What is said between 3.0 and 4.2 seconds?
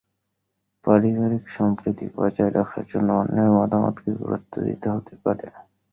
অন্যের মতামতকে